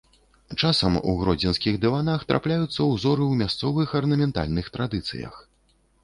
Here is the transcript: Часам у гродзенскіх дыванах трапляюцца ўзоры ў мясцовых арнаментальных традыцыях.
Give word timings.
Часам 0.61 0.93
у 1.09 1.11
гродзенскіх 1.17 1.75
дыванах 1.83 2.23
трапляюцца 2.31 2.87
ўзоры 2.93 3.23
ў 3.27 3.33
мясцовых 3.41 3.93
арнаментальных 3.99 4.71
традыцыях. 4.79 5.37